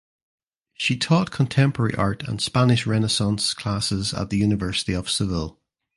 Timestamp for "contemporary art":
1.29-2.23